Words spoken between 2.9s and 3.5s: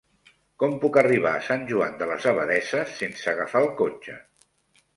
sense